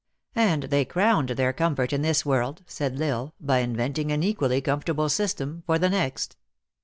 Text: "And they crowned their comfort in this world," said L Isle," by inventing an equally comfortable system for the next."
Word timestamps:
"And 0.33 0.63
they 0.63 0.83
crowned 0.83 1.29
their 1.29 1.53
comfort 1.53 1.93
in 1.93 2.01
this 2.01 2.25
world," 2.25 2.63
said 2.65 2.99
L 2.99 3.07
Isle," 3.07 3.33
by 3.39 3.59
inventing 3.59 4.11
an 4.11 4.23
equally 4.23 4.59
comfortable 4.59 5.09
system 5.09 5.61
for 5.67 5.77
the 5.77 5.89
next." 5.91 6.37